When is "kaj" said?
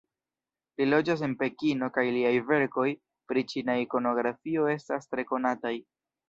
1.97-2.05